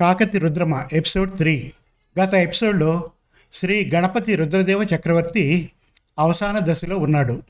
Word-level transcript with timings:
Kakati 0.00 0.38
Rudrama 0.38 0.84
episode 0.92 1.36
three. 1.36 1.72
గత 2.20 2.34
ఎపిసోడ్లో 2.34 3.10
శ్రీ 3.54 3.90
గణపతి 3.94 4.36
రుద్రదేవ 4.36 4.86
చక్రవర్తి 4.94 5.70
అవసాన 6.18 6.58
దశలో 6.58 6.98
ఉన్నాడు. 6.98 7.42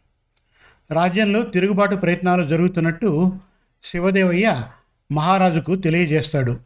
రాజ్యంలో 0.92 1.42
తిరుగుబాటు 1.42 1.96
ప్రయత్నాలు 1.96 2.45
జరుగుతున్నట్టు 2.48 3.37
శివదేవయ్య 3.82 4.64
మహారాజుకు 5.12 5.77
తెలియజేస్తాడు. 5.77 6.61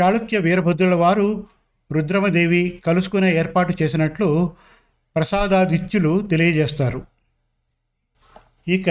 చాళుక్య 0.00 0.38
వీరభద్రుల 0.38 0.94
వారు 0.94 1.46
రుద్రమదేవి 1.92 2.82
కలుసుకునే 2.86 3.36
ఏర్పాటు 3.36 3.82
చేసినట్లు 3.82 4.54
ప్రసాదాదిత్యులు 5.16 6.20
తెలియజేస్తారు. 6.20 7.06
ఇక 8.68 8.86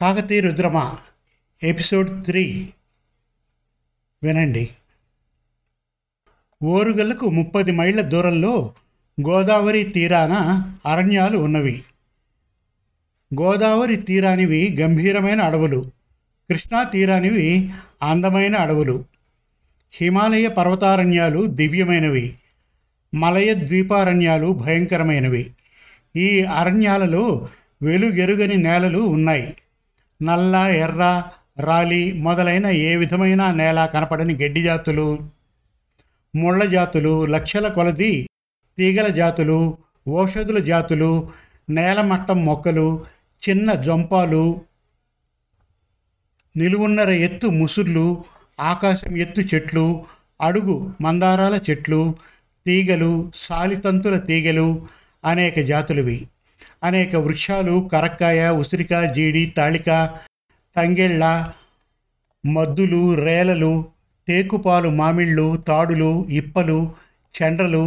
కాకతీ 0.00 0.40
రుద్రమ 0.40 0.96
ఎపిసోడ్ 1.62 2.24
త్రీ. 2.24 2.72
వినండి. 4.22 4.68
ఓరుగల్లకు 6.62 7.30
ముప్పది 7.30 7.72
మైళ్ళ 7.72 8.00
దూరంలో 8.00 8.74
గోదావరి 9.28 9.84
తీరాన 9.84 10.32
అరణ్యాలు 10.86 11.38
ఉన్నవి. 11.38 11.82
గోదావరి 13.40 13.96
తీరానివి 13.96 14.76
గంభీరమైన 14.80 15.40
అడవులు. 15.40 15.84
కృష్ణా 16.50 16.82
తీరానివి 16.82 17.70
అందమైన 18.02 18.56
అడవులు. 18.56 19.04
హిమాలయ 19.92 20.48
పర్వతారణ్యాలు 20.48 21.46
దివ్యమైనవి. 21.46 22.34
మలయ 23.14 23.54
ద్వీపారణ్యాలు 23.54 24.46
భయంకరమైనవి. 24.46 25.50
ఈ 26.16 26.42
అరణ్యాలలో 26.42 27.48
వెలుగెరుగని 27.82 28.56
నేలలు 28.56 28.98
ఉన్నాయి. 28.98 29.56
నల్ల 30.22 30.56
ఎర్ర 30.56 31.24
రాలి 31.58 32.12
మొదలైన 32.12 32.66
ఏ 32.66 32.96
విధమైన 32.96 33.50
నేల 33.50 33.86
కనపడని 33.86 34.34
గడ్డి 34.34 34.62
జాతులు 34.62 35.18
ముళ్ళ 36.36 36.64
జాతులు 36.64 37.26
లక్షల 37.26 37.68
కొలది 37.68 38.28
తీగల 38.78 39.08
జాతులు 39.08 39.78
ఔషధుల 40.08 40.58
జాతులు 40.58 41.32
నేలమట్టం 41.70 42.44
మొక్కలు 42.44 43.06
చిన్న 43.42 43.72
జంపాలు 43.72 44.44
నిలువున్నర 46.56 47.10
ఎత్తు 47.10 47.46
ముసుర్లు 47.46 48.24
ఆకాశం 48.60 49.16
ఎత్తు 49.16 49.40
చెట్లు 49.40 50.06
అడుగు 50.40 50.94
మందారాల 51.00 51.60
చెట్లు 51.70 52.14
తీగలు 52.66 53.32
సాలితంతుల 53.34 54.16
తీగలు 54.18 54.86
అనేక 55.24 55.60
జాతులవి. 55.60 56.28
అనేక 56.84 57.16
వృక్షాలు 57.16 57.88
కరక్కాయ 57.92 58.48
ఉసిరిక 58.48 59.04
జీడి 59.04 59.46
తాళిక 59.46 59.90
తంగెళ్ళ 60.76 61.24
మద్దులు 62.44 63.14
రేలలు 63.14 63.72
టేకుపాలు 64.28 64.88
మామిళ్ళు 64.88 65.56
తాడులు 65.68 66.26
ఇప్పలు 66.30 66.78
చెండ్రలు 67.34 67.84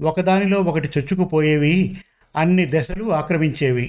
ఒకదానిలో 0.00 0.60
ఒకటి 0.60 0.88
చొచ్చుకుపోయేవి 0.98 1.76
అన్ని 2.34 2.66
దశలు 2.66 3.04
ఆక్రమించేవి. 3.12 3.86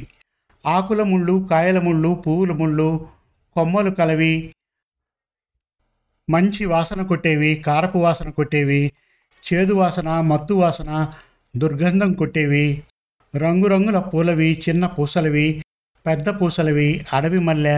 ఆకుల 0.66 1.04
ముళ్ళు 1.04 1.48
కాయల 1.50 1.80
ముళ్ళు 1.80 2.14
పువ్వుల 2.26 2.52
ముళ్ళు 2.52 3.10
కొమ్మలు 3.56 3.90
కలవి 3.90 4.52
మంచి 6.30 6.66
వాసన 6.66 7.02
కొట్టేవి 7.02 7.56
కారపు 7.66 7.98
వాసన 7.98 8.30
కొట్టేవి 8.30 8.92
చేదు 9.44 9.74
వాసన 9.74 10.22
మత్తు 10.22 10.54
వాసన 10.54 10.92
దుర్గంధం 11.56 12.14
కొట్టేవి 12.14 12.84
రంగురంగుల 13.34 14.00
పూలవి 14.00 14.62
చిన్న 14.70 14.86
పూసలవి 14.86 15.48
పెద్ద 16.06 16.30
పూసలవి 16.30 17.06
అడవి 17.14 17.40
మల్లె 17.40 17.78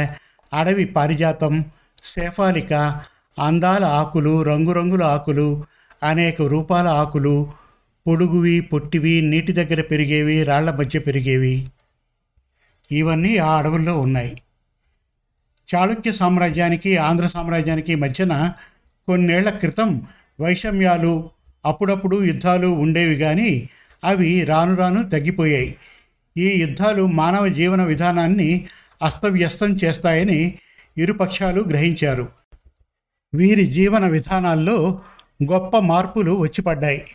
అడవి 0.53 0.85
పారిజాతం 0.85 1.65
శేఫాలిక 2.03 3.01
అందాల 3.39 3.83
ఆకులు 3.83 4.43
రంగురంగుల 4.43 5.03
ఆకులు 5.03 5.63
అనేక 6.03 6.41
రూపాల 6.41 6.87
ఆకులు 6.87 7.51
పొడుగువి 8.07 8.61
పొట్టివి 8.61 9.21
నీటి 9.21 9.51
దగ్గర 9.51 9.81
పెరిగేవి 9.81 10.43
రాళ్ళ 10.43 10.71
మధ్య 10.71 10.99
పెరిగేవి. 10.99 11.67
ఇవన్నీ 12.91 13.37
ఆ 13.37 13.57
అడవుల్లో 13.57 13.99
ఉన్నాయి. 13.99 14.41
చాళుక్య 15.75 16.11
సామ్రాజ్యానికి 16.11 16.97
ఆంధ్ర 16.97 17.27
సామ్రాజ్యానికి 17.27 17.95
మధ్యన 17.95 18.53
కొన్నేళ్ళ 19.07 19.49
క్రితం 19.49 20.01
వైషమ్యాలు 20.41 21.29
అప్పుడప్పుడు 21.65 22.23
యుద్ధాలు 22.23 22.67
ఉండేవి 22.67 23.15
కానీ 23.15 23.69
అవి 24.03 24.43
రాను 24.43 24.75
రాను 24.75 25.09
తగ్గిపోయాయి. 25.09 25.75
ఈ 26.37 26.61
యుద్ధాలు 26.61 27.07
మానవ 27.07 27.47
జీవన 27.47 27.83
విధానాన్ని 27.83 28.67
అస్తవ్యస్తం 29.01 29.77
చేస్తాయని 29.83 30.57
ఇరుపక్షాలు 30.97 31.63
గ్రహించారు. 31.69 32.27
వీరి 33.35 33.65
జీవన 33.65 34.07
విధానాల్లో 34.07 35.01
గొప్ప 35.51 35.77
మార్పులు 35.77 36.31
వచ్చిపడ్డాయి. 36.31 37.05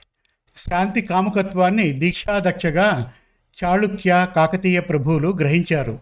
శాంతి 0.70 1.02
కాముకత్వాన్ని 1.02 1.92
దీక్షాదక్షగా 1.92 3.12
చాళుక్య 3.64 4.26
కాకతీయ 4.36 4.80
ప్రభువులు 4.80 5.36
గ్రహించారు. 5.40 5.98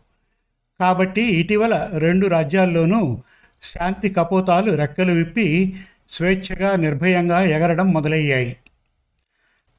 కాబట్టి 0.81 1.23
ఇటీవల 1.23 1.91
రెండు 1.99 2.27
రాజ్యాల్లోనూ 2.27 3.23
శాంతి 3.63 4.09
కపోతాలు 4.09 4.73
రెక్కలు 4.73 5.13
విప్పి 5.13 5.77
స్వేచ్ఛగా 6.11 6.77
నిర్భయంగా 6.77 7.43
ఎగరడం 7.43 7.93
మొదలయ్యాయి. 7.93 8.57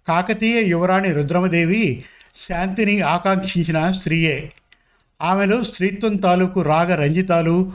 కాకతీయ 0.07 0.61
యువరాణి 0.61 1.13
రుద్రమదేవి 1.13 2.03
శాంతిని 2.49 3.01
ఆకాంక్షించిన 3.01 3.91
స్త్రీయే. 3.91 4.51
ఆమెలో 5.23 5.63
స్త్రీత్వం 5.63 6.15
తాలూకు 6.15 6.61
రాగ 6.61 6.95
రంజితాలు 6.95 7.71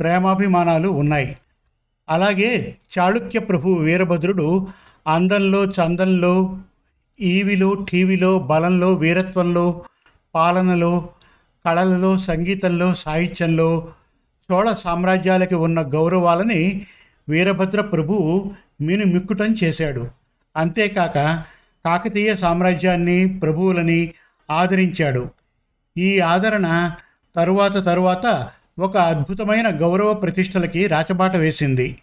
ప్రేమాభిమానాలు 0.00 0.88
ఉన్నాయి. 0.88 1.36
అలాగే 2.10 2.76
చాళుక్య 2.98 3.38
ప్రభు 3.40 3.70
వీరభద్రుడు 3.70 4.66
అందంలో 5.06 5.64
చందంలో 5.64 6.58
ఈవిలో 7.20 7.74
టీవీలో 7.74 8.38
బలంలో 8.38 8.92
వీరత్వంలో 8.92 9.84
పాలనలో 10.34 11.08
కళలలో 11.66 12.18
సంగీతంలో 12.18 12.94
సాహిత్యంలో 12.94 13.88
చోళ 14.52 14.72
సామ్రాజ్యాలకి 14.72 15.54
ఉన్న 15.54 15.80
గౌరవాలని 15.80 16.86
వీరభద్ర 17.28 17.80
ప్రభువు 17.80 18.50
మినుమిక్కుటం 18.80 19.56
చేశాడు. 19.64 20.08
అంతేకాక 20.56 21.44
కాకతీయ 21.84 22.36
సామ్రాజ్యాన్ని 22.36 23.38
ప్రభువులని 23.38 24.12
ఆదరించాడు. 24.50 25.30
ఈ 25.98 26.20
ఆదరణ 26.20 26.90
తరువాత 27.36 27.72
తరువాత 27.72 28.48
ఒక 28.78 28.96
అద్భుతమైన 28.96 29.68
గౌరవ 29.68 30.14
ప్రతిష్టలకి 30.14 30.86
రాచబాట 30.86 31.36
వేసింది. 31.36 31.96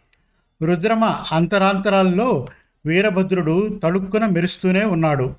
రుద్రమ 0.64 1.06
అంతరాంతరాల్లో 1.32 2.48
వీరభద్రుడు 2.86 3.80
తళుక్కున 3.84 4.26
మెరుస్తూనే 4.26 4.86
ఉన్నాడు. 4.86 5.36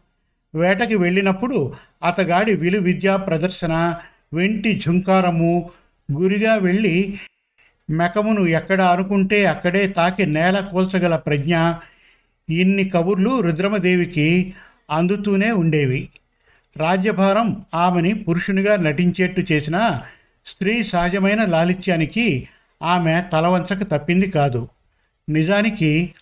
వేటకి 0.54 0.96
వెళ్ళినప్పుడు 0.96 1.72
అతగాడి 2.04 2.56
విలు 2.56 2.78
విద్యా 2.78 3.16
ప్రదర్శన 3.16 3.94
వెంటి 4.34 4.82
ఝుంకారము 4.86 5.70
గురిగా 6.12 6.54
వెళ్ళి 6.54 7.18
మెకమును 7.90 8.46
ఎక్కడ 8.46 8.80
అనుకుంటే 8.82 9.44
అక్కడే 9.46 9.88
తాకి 9.88 10.26
నేల 10.26 10.60
కూల్చగల 10.60 11.16
ప్రజ్ఞ 11.16 11.56
ఇన్ని 12.50 12.88
కబుర్లు 12.88 13.40
రుద్రమదేవికి 13.40 14.54
అందుతూనే 14.90 15.52
ఉండేవి. 15.52 16.08
రాజ్యభారం 16.76 17.62
ఆమెని 17.74 18.14
పురుషునిగా 18.14 18.76
నటించేట్టు 18.76 19.52
చేసిన 19.52 20.00
స్త్రీ 20.46 20.84
సహజమైన 20.84 21.44
లాలిత్యానికి 21.44 22.48
ఆమె 22.82 23.22
తలవంచక 23.32 23.82
తప్పింది 23.82 24.30
కాదు. 24.30 24.68
నిజానికి 25.28 26.14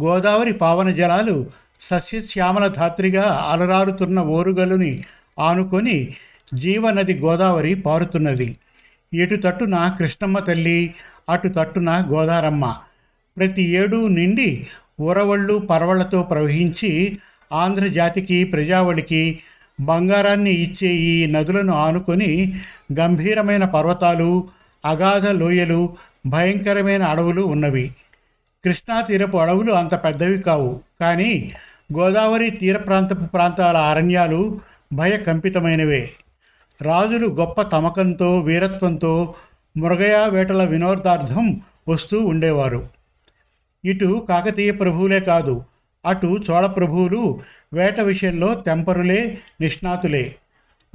గోదావరి 0.00 0.52
పావన 0.52 0.90
జలాలు 0.90 1.46
సస్యశ్యామల 1.80 2.66
ధాత్రిగా 2.66 3.22
అలరారుతున్న 3.22 4.20
ఓరుగలుని 4.20 5.04
ఆనుకొని 5.38 6.14
జీవనది 6.54 7.18
గోదావరి 7.18 7.74
పారుతున్నది. 7.74 8.56
ఇటు 9.14 9.34
తట్టున 9.34 9.96
కృష్ణమ్మ 9.98 10.38
తల్లి 10.38 10.94
అటు 11.28 11.48
తట్టున 11.48 12.04
గోదారమ్మ. 12.08 12.76
ప్రతి 13.36 13.62
ఏడు 13.62 14.06
నిండి 14.06 14.66
ఉరవళ్ళు 15.00 15.58
పరవళ్ళతో 15.58 16.22
ప్రవహించి 16.22 17.18
ఆంధ్రజాతికి 17.52 18.44
ప్రజావళికి 18.44 19.40
బంగారాన్ని 19.80 20.50
ఇచ్చే 20.50 20.88
ఈ 20.88 21.26
నదులను 21.26 21.72
ఆనుకొని 21.72 22.54
గంభీరమైన 22.98 23.64
పర్వతాలు 23.64 24.48
అగాధ 24.84 25.26
లోయలు 25.26 25.96
భయంకరమైన 26.26 27.02
అడవులు 27.02 27.42
ఉన్నవి. 27.42 27.90
కృష్ణా 28.64 29.00
తీరపు 29.00 29.36
అడవులు 29.36 29.72
అంత 29.72 29.94
పెద్దవి 29.94 30.38
కావు. 30.38 30.80
కానీ 31.00 31.52
గోదావరి 31.92 32.50
తీర 32.50 32.76
ప్రాంతపు 32.76 33.24
ప్రాంతాల 33.24 33.76
అరణ్యాలు 33.76 34.60
భయకంపితమైనవే. 34.92 36.10
రాజులు 36.82 37.26
గొప్ప 37.26 37.62
తమకంతో 37.62 38.40
వీరత్వంతో 38.40 39.34
మృగయ 39.76 40.28
వేటల 40.28 40.64
వినోదార్థం 40.64 41.60
వస్తూ 41.88 42.20
ఉండేవారు. 42.20 42.88
ఇటు 43.84 44.26
కాకతీయ 44.28 44.72
ప్రభువులే 44.72 45.20
కాదు 45.20 45.64
అటు 46.04 46.40
చోళప్రభువులు 46.50 47.40
వేట 47.74 48.00
విషయంలో 48.00 48.54
తెంపరులే 48.54 49.38
నిష్ణాతులే. 49.60 50.34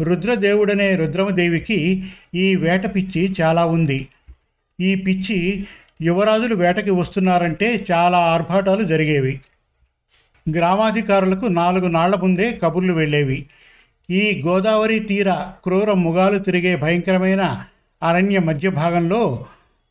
రుద్రదేవుడనే 0.01 0.95
రుద్రమదేవికి 0.95 2.03
ఈ 2.35 2.55
వేట 2.55 2.95
పిచ్చి 2.95 3.35
చాలా 3.41 3.65
ఉంది. 3.65 4.07
ఈ 4.81 4.95
పిచ్చి 4.95 5.65
యువరాజులు 6.01 6.55
వేటకి 6.55 6.91
వస్తున్నారంటే 6.91 7.85
చాలా 7.91 8.17
ఆర్భాటాలు 8.17 8.83
జరిగేవి. 8.83 9.39
గ్రామాధికారులకు 10.49 11.45
నాలుగు 11.45 11.87
నాళ్ళ 11.87 12.15
ముందే 12.15 12.59
కబుర్లు 12.63 12.93
వెళ్ళేవి. 12.93 13.45
ఈ 14.09 14.43
గోదావరి 14.45 14.99
తీర 14.99 15.33
క్రూర 15.63 15.93
ముగాలు 15.93 16.37
తిరిగే 16.37 16.75
భయంకరమైన 16.75 17.65
అరణ్య 18.03 18.39
మధ్య 18.39 18.69
భాగంలో 18.69 19.45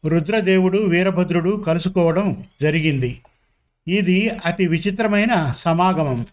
రుద్రదేవుడు 0.05 0.79
వీరభద్రుడు 0.79 1.65
కలుసుకోవడం 1.67 2.45
జరిగింది. 2.63 3.19
ఇది 3.87 4.38
అతి 4.44 4.69
విచిత్రమైన 4.69 5.53
సమాగమం. 5.56 6.27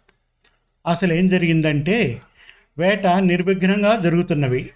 అసలు 0.86 1.14
ఏం 1.14 1.28
జరిగిందంటే 1.28 2.22
వేట 2.78 3.08
నిర్విఘ్నంగా 3.08 3.96
జరుగుతున్నవి. 3.96 4.70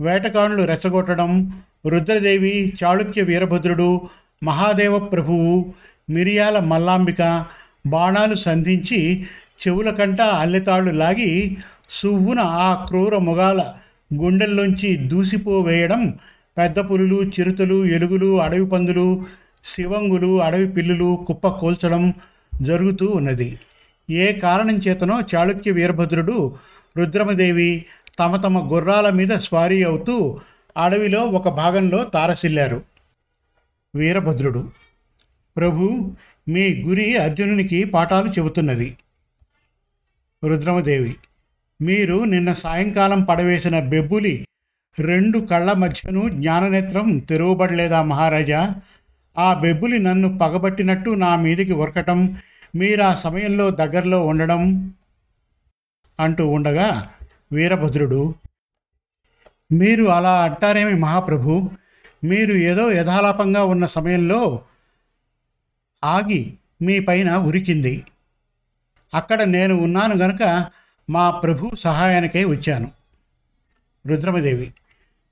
వేటగానులు 0.00 0.62
రెచ్చగొట్టడం 0.62 1.30
రుద్రదేవి 1.86 2.74
చాళుక్య 2.84 3.22
వీరభద్రుడు 3.22 4.08
మహాదేవ 4.42 4.98
ప్రభువు 4.98 5.72
మిరియాల 6.10 6.58
మల్లాంబిక 6.58 7.46
బాణాలు 7.86 8.34
సంధించి 8.34 9.26
చెవుల 9.62 9.90
కంట 9.90 10.20
అల్లెతాళ్ళు 10.20 10.90
లాగి 10.90 11.56
సువ్వున 11.90 12.40
ఆ 12.40 12.86
క్రూర 12.88 13.18
మొగాల 13.18 13.60
గుండెల్లోంచి 14.14 14.96
దూసిపోవేయడం 14.96 16.18
పెద్ద 16.58 16.78
పులులు 16.78 17.22
చిరుతలు 17.24 17.86
ఎలుగులు 17.86 18.40
అడవి 18.40 18.66
పందులు 18.66 19.26
శివంగులు 19.74 20.42
అడవి 20.42 20.68
పిల్లులు 20.72 21.24
కుప్ప 21.26 21.48
కూల్చడం 21.48 22.14
జరుగుతూ 22.62 23.06
ఉన్నది. 23.06 23.58
ఏ 24.10 24.32
కారణం 24.32 24.76
చేతనో 24.76 25.20
చాళుక్య 25.34 25.70
వీరభద్రుడు 25.70 26.56
రుద్రమదేవి 26.96 27.86
తమ 28.18 28.36
తమ 28.36 28.72
గుర్రాల 28.72 29.10
మీద 29.10 29.28
స్వారీ 29.28 29.82
అవుతూ 29.82 30.40
అడవిలో 30.76 31.20
ఒక 31.20 31.48
భాగంలో 31.48 32.04
తారసిల్లారు. 32.04 32.82
వీరభద్రుడు 33.94 34.70
ప్రభు 35.56 36.12
మీ 36.48 36.82
గురి 36.82 37.16
అర్జునునికి 37.16 37.84
పాఠాలు 37.84 38.30
చెబుతున్నది. 38.30 38.96
రుద్రమదేవి 40.44 41.16
మీరు 41.82 42.24
నిన్న 42.24 42.52
సాయంకాలం 42.52 43.22
పడవేసిన 43.22 43.80
బెబ్బులి 43.80 44.46
రెండు 45.00 45.38
కళ్ళ 45.38 45.72
మధ్యను 45.72 46.28
జ్ఞాననేత్రం 46.28 47.18
తెరవబడలేదా 47.18 48.02
మహారాజా? 48.02 48.74
ఆ 49.38 49.54
బెబ్బులి 49.54 49.98
నన్ను 49.98 50.38
పగబట్టినట్టు 50.38 51.10
నా 51.10 51.36
మీదికి 51.36 51.72
ఉరకటం 51.72 52.38
మీరు 52.76 53.02
ఆ 53.02 53.14
సమయంలో 53.14 53.70
దగ్గరలో 53.70 54.26
ఉండడం 54.26 54.94
అంటూ 56.20 56.48
ఉండగా 56.48 57.10
వీరభద్రుడు 57.52 58.34
మీరు 59.72 60.04
అలా 60.04 60.44
అంటారేమి 60.44 60.94
మహాప్రభు? 60.94 61.70
మీరు 62.24 62.54
ఏదో 62.54 62.92
యథాలాపంగా 62.92 63.64
ఉన్న 63.64 63.86
సమయంలో 63.86 64.62
ఆగి 66.04 66.54
మీ 66.82 67.00
పైన 67.00 67.36
ఉరికింది. 67.36 68.04
అక్కడ 69.14 69.42
నేను 69.42 69.74
ఉన్నాను 69.74 70.14
గనుక 70.14 70.66
మా 71.10 71.30
ప్రభు 71.30 71.70
సహాయానికై 71.74 72.44
వచ్చాను. 72.44 72.90
రుద్రమదేవి 74.06 74.72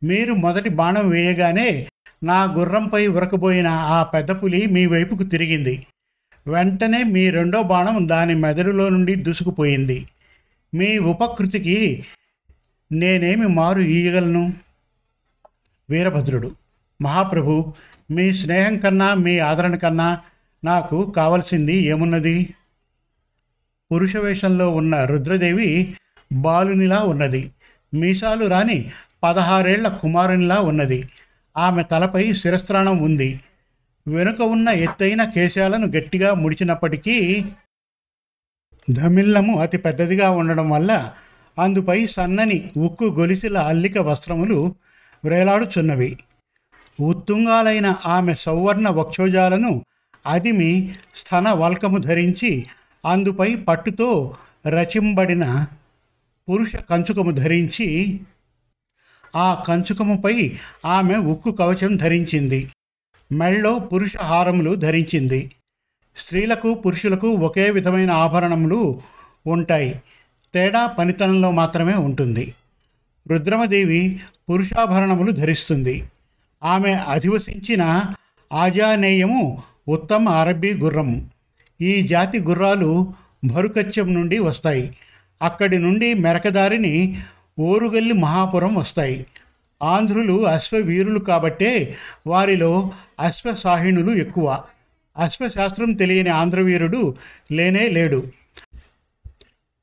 మీరు 0.05 0.35
మొదటి 0.35 0.69
బాణం 0.69 1.09
వేయగానే 1.09 1.89
నా 2.22 2.44
గుర్రంపై 2.44 3.06
ఉరకబోయిన 3.06 3.66
ఆ 3.66 4.02
పెద్ద 4.02 4.31
పులి 4.31 4.66
మీ 4.66 4.87
వైపుకు 4.87 5.22
తిరిగింది. 5.22 5.87
వెంటనే 6.46 7.02
మీ 7.02 7.31
రెండో 7.31 7.62
బాణం 7.62 8.08
దాని 8.08 8.34
మెదడులో 8.34 8.88
నుండి 8.88 9.14
దూసుకుపోయింది. 9.14 10.08
మీ 10.75 10.99
ఉపకృతికి 10.99 12.05
నేనేమి 12.93 13.46
మారు 13.49 13.81
ఈయగలను 13.81 14.52
వీరభద్రుడు 15.90 16.52
మహాప్రభు 17.02 17.75
మీ 18.11 18.34
స్నేహం 18.34 18.78
కన్నా 18.78 19.14
మీ 19.14 19.38
ఆదరణ 19.38 19.75
కన్నా 19.75 20.20
నాకు 20.64 21.11
కావలసింది 21.11 21.75
ఏమున్నది? 21.75 22.55
పురుష 23.93 24.16
వేషంలో 24.16 24.70
ఉన్న 24.70 25.05
రుద్రదేవి 25.05 25.94
బాలునిలా 26.32 27.00
ఉన్నది. 27.00 27.50
మీసాలు 27.94 28.46
రాని 28.46 28.90
పదహారేళ్ళ 29.22 29.88
కుమారునిలా 29.88 30.61
ఉన్నది. 30.61 31.08
ఆమె 31.56 31.83
తలపై 31.83 32.33
శిరస్త్రాణం 32.33 32.97
ఉంది. 32.99 33.41
వెనుక 34.06 34.43
ఉన్న 34.43 34.69
ఎత్తైన 34.69 35.25
కేశాలను 35.25 35.87
గట్టిగా 35.87 36.35
ముడిచినప్పటికీ 36.35 37.45
ధమిల్లము 38.91 39.59
అతి 39.59 39.79
పెద్దదిగా 39.79 40.31
ఉండడం 40.31 40.71
వల్ల 40.71 40.93
అందుపై 41.59 42.06
సన్నని 42.06 42.71
ఉక్కు 42.77 43.05
గొలిసిల 43.05 43.59
అల్లిక 43.59 43.99
వస్త్రములు 43.99 44.59
వ్రేలాడుచున్నవి 45.25 46.11
ఉత్తుంగాలైన 47.01 47.95
ఆమె 48.07 48.35
సౌవర్ణ 48.35 48.89
వక్షోజాలను 48.89 49.73
అదిమి 50.27 50.95
స్థన 51.15 51.49
వల్కము 51.53 51.99
ధరించి 51.99 52.67
అందుపై 53.05 53.57
పట్టుతో 53.69 54.11
రచింబడిన 54.67 55.67
పురుష 56.49 56.77
కంచుకము 56.91 57.31
ధరించి 57.31 57.89
ఆ 59.37 59.65
కంచుకముపై 59.69 60.53
ఆమె 60.87 61.17
ఉక్కు 61.17 61.51
కవచం 61.51 61.97
ధరించింది. 61.97 62.71
మెళ్ళో 63.33 63.79
పురుష 63.79 64.17
హారములు 64.17 64.75
ధరించింది. 64.75 65.51
స్త్రీలకు 66.17 66.75
పురుషులకు 66.75 67.29
ఒకే 67.29 67.71
విధమైన 67.71 68.11
ఆభరణములు 68.11 69.01
ఉంటాయి. 69.47 70.03
తేడా 70.55 70.87
పనితనంలో 70.87 71.51
మాత్రమే 71.51 71.95
ఉంటుంది. 71.95 72.55
రుద్రమదేవి 73.29 74.21
పురుషాభరణములు 74.51 75.31
ధరిస్తుంది. 75.31 76.05
ఆమె 76.65 76.93
అధివసించిన 76.93 78.05
ఆజానేయము 78.53 79.63
ఉత్తమ 79.89 80.29
అరబ్బీ 80.29 80.75
గుర్రం. 80.75 81.31
ఈ 81.81 82.03
జాతి 82.03 82.41
గుర్రాలు 82.41 83.13
భరుకత్యం 83.45 84.15
నుండి 84.15 84.39
వస్తాయి. 84.39 84.97
అక్కడి 85.43 85.79
నుండి 85.79 86.15
మెరకదారిని 86.15 87.19
ఓరుగల్లి 87.59 88.12
మహాపురం 88.12 88.75
వస్తాయి. 88.75 89.27
ఆంధ్రులు 89.83 90.47
అశ్వవీరులు 90.47 91.19
కాబట్టే 91.19 91.95
వారిలో 92.27 92.91
అశ్వసాహిణులు 93.21 94.12
ఎక్కువ. 94.12 94.62
అశ్వశాస్త్రం 95.17 95.93
తెలియని 95.93 96.31
ఆంధ్రవీరుడు 96.31 97.15
లేనే 97.53 97.89
లేడు. 97.89 98.27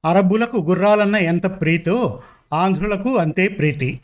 అరబ్బులకు 0.06 0.58
గుర్రాలన్న 0.58 1.16
ఎంత 1.16 1.46
ప్రీతో 1.46 2.24
ఆంధ్రులకు 2.54 3.16
అంతే 3.18 3.48
ప్రీతి. 3.48 4.00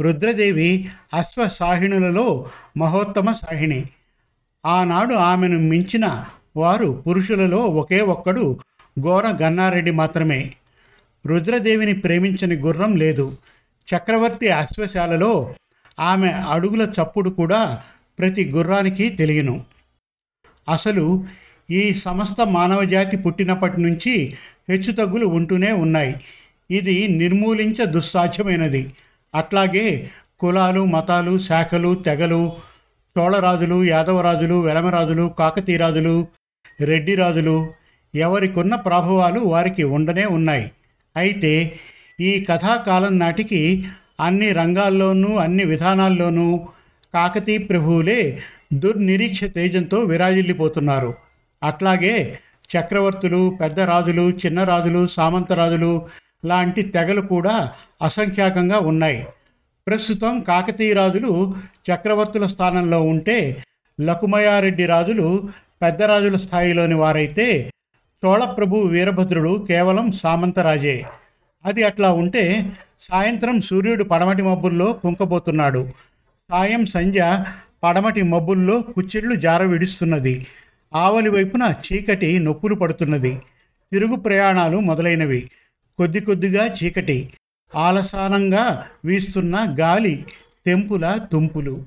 రుద్రదేవి 0.00 0.88
అశ్వసాహిణులలో 1.14 2.48
మహోత్తమ 2.76 3.32
సాహిణి. 3.32 3.84
ఆనాడు 4.66 5.14
ఆమెను 5.14 5.58
మించిన 5.58 6.24
వారు 6.56 7.04
పురుషులలో 7.06 7.58
ఒకే 7.58 8.00
ఒక్కడు 8.00 8.58
గోర 9.00 9.26
గన్నారెడ్డి 9.42 9.90
మాత్రమే. 9.90 10.54
రుద్రదేవిని 11.26 11.94
ప్రేమించని 11.94 12.56
గుర్రం 12.56 12.96
లేదు. 12.96 13.36
చక్రవర్తి 13.88 14.48
అశ్వశాలలో 14.48 15.54
ఆమె 16.00 16.28
అడుగుల 16.28 16.82
చప్పుడు 16.82 17.30
కూడా 17.30 17.82
ప్రతి 18.18 18.50
గుర్రానికి 18.50 19.08
తెలియను. 19.08 19.64
అసలు 20.68 21.24
ఈ 21.70 21.94
సమస్త 21.94 22.40
మానవజాతి 22.42 23.16
పుట్టినప్పటి 23.16 23.80
నుంచి 23.80 24.36
హెచ్చుతగ్గులు 24.68 25.26
ఉంటూనే 25.26 25.72
ఉన్నాయి. 25.72 26.14
ఇది 26.70 27.08
నిర్మూలించ 27.08 27.84
దుస్సాధ్యమైనది. 27.84 28.92
అట్లాగే 29.34 30.10
కులాలు 30.38 30.84
మతాలు 30.84 31.38
శాఖలు 31.38 31.94
తెగలు 31.94 32.52
చోళరాజులు 33.18 33.84
యాదవరాజులు 33.84 34.60
వెలమరాజులు 34.60 35.34
కాకతీరాజులు 35.38 36.28
రెడ్డిరాజులు 36.80 37.72
ఎవరికున్న 38.14 38.74
ప్రభావాలు 38.74 39.40
వారికి 39.40 39.82
ఉండనే 39.82 40.24
ఉన్నాయి. 40.24 40.70
అయితే 41.16 41.78
ఈ 42.20 42.44
కథాకాలం 42.44 43.18
నాటికి 43.18 43.84
అన్ని 44.20 44.52
రంగాల్లోనూ 44.52 45.36
అన్ని 45.36 45.64
విధానాల్లోనూ 45.64 46.66
కాకతీ 47.14 47.58
ప్రభువులే 47.58 48.40
దుర్నిరీక్ష 48.72 49.44
తేజంతో 49.44 49.98
విరాజిల్లిపోతున్నారు. 49.98 51.14
అట్లాగే 51.62 52.38
చక్రవర్తులు 52.78 53.58
పెద్ద 53.60 53.80
రాజులు 53.80 54.30
చిన్న 54.30 54.64
రాజులు 54.64 55.06
సామంతరాజులు 55.06 56.06
లాంటి 56.44 56.82
తెగలు 56.82 57.20
కూడా 57.20 57.72
అసంఖ్యాకంగా 58.02 58.78
ఉన్నాయి. 58.78 59.26
ప్రస్తుతం 59.86 60.40
కాకతీయ 60.40 60.92
రాజులు 60.92 61.54
చక్రవర్తుల 61.92 62.46
స్థానంలో 62.46 63.02
ఉంటే 63.02 63.64
లకుమయారెడ్డి 64.00 64.86
రాజులు 64.86 65.48
పెద్ద 65.82 66.02
రాజుల 66.02 66.36
స్థాయిలోని 66.36 66.94
వారైతే 66.94 67.70
చోళప్రభు 68.24 68.76
వీరభద్రుడు 68.76 69.64
కేవలం 69.68 70.12
సామంతరాజే. 70.12 71.06
అది 71.64 71.82
అట్లా 71.82 72.12
ఉంటే 72.12 72.72
సాయంత్రం 73.00 73.60
సూర్యుడు 73.60 74.04
పడమటి 74.04 74.42
మబ్బుల్లో 74.42 74.92
కుంకబోతున్నాడు. 74.92 75.88
సాయం 76.50 76.86
సంధ్య 76.86 77.44
పడమటి 77.82 78.22
మబ్బుల్లో 78.22 78.82
కుచ్చిళ్ళు 78.82 79.34
జార 79.34 79.62
విడుస్తున్నది. 79.62 80.46
ఆవలి 80.94 81.30
వైపున 81.30 81.74
చీకటి 81.92 82.38
నొప్పులు 82.38 82.74
పడుతున్నది. 82.74 83.38
తిరుగు 83.92 84.16
ప్రయాణాలు 84.16 84.80
మొదలైనవి. 84.80 85.50
కొద్ది 85.98 86.20
కొద్దిగా 86.20 86.74
చీకటి. 86.84 87.30
ఆలసానంగా 87.74 88.86
వీస్తున్న 89.04 89.76
గాలి 89.80 90.24
తెంపుల 90.66 91.20
తుంపులు. 91.32 91.84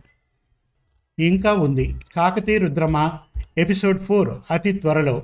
ఇంకా 1.20 1.54
ఉంది. 1.54 1.96
కాకతీ 2.16 2.58
రుద్రమ 2.58 3.12
ఎపిసోడ్ 3.58 4.00
ఫోర్ 4.00 4.30
అతి 4.52 4.74
త్వరలో. 4.74 5.24